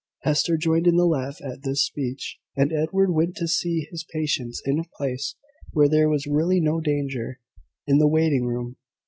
Hester 0.23 0.57
joined 0.57 0.87
in 0.87 0.95
the 0.95 1.05
laugh 1.05 1.37
at 1.43 1.61
this 1.61 1.85
speech, 1.85 2.39
and 2.57 2.73
Edward 2.73 3.11
went 3.13 3.35
to 3.35 3.47
see 3.47 3.87
his 3.91 4.03
patients 4.03 4.59
in 4.65 4.79
a 4.79 4.89
place 4.97 5.35
where 5.73 5.87
there 5.87 6.09
was 6.09 6.25
really 6.25 6.59
no 6.59 6.79
danger 6.79 7.39
in 7.85 7.99
the 7.99 8.07
waiting 8.07 8.45
room. 8.45 8.77